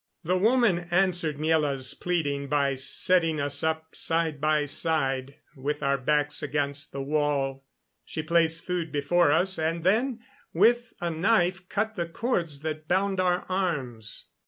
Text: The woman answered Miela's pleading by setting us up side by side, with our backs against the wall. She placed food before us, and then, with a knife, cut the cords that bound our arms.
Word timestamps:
The 0.23 0.35
woman 0.35 0.79
answered 0.89 1.37
Miela's 1.37 1.93
pleading 1.93 2.47
by 2.47 2.73
setting 2.73 3.39
us 3.39 3.61
up 3.61 3.93
side 3.95 4.41
by 4.41 4.65
side, 4.65 5.35
with 5.55 5.83
our 5.83 5.99
backs 5.99 6.41
against 6.41 6.91
the 6.91 7.03
wall. 7.03 7.67
She 8.03 8.23
placed 8.23 8.65
food 8.65 8.91
before 8.91 9.31
us, 9.31 9.59
and 9.59 9.83
then, 9.83 10.21
with 10.55 10.93
a 11.01 11.11
knife, 11.11 11.69
cut 11.69 11.93
the 11.97 12.07
cords 12.07 12.61
that 12.61 12.87
bound 12.87 13.19
our 13.19 13.45
arms. 13.47 14.25